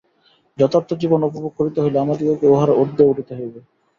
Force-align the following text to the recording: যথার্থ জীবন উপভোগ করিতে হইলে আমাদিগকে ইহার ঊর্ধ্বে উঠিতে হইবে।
যথার্থ 0.57 0.89
জীবন 1.01 1.21
উপভোগ 1.23 1.51
করিতে 1.59 1.79
হইলে 1.81 1.97
আমাদিগকে 1.99 2.45
ইহার 2.49 2.69
ঊর্ধ্বে 2.81 3.09
উঠিতে 3.11 3.33
হইবে। 3.39 3.59